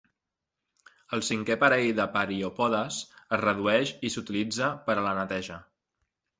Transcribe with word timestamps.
El 1.17 1.21
cinquè 1.27 1.57
parell 1.65 1.91
de 1.99 2.07
pereiopodes 2.17 2.99
es 3.21 3.45
redueix 3.45 3.95
i 4.11 4.15
s'utilitza 4.17 4.75
per 4.89 4.99
a 4.99 5.09
la 5.11 5.17
neteja. 5.23 5.63